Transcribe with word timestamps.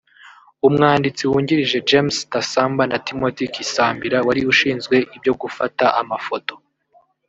umwanditsi 0.67 1.21
wungirije 1.29 1.77
James 1.89 2.15
Tasamba 2.31 2.83
na 2.91 2.97
Timothy 3.07 3.45
Kisambira 3.53 4.17
wari 4.27 4.41
ushinzwe 4.51 4.95
ibyo 5.15 5.33
gufata 5.41 5.85
amafoto 6.01 6.53